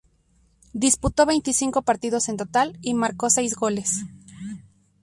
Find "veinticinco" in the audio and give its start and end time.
1.27-1.83